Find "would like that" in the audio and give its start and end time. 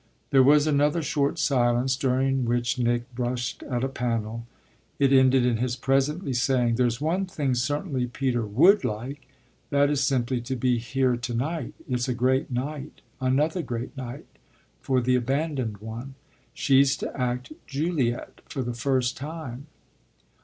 8.43-9.91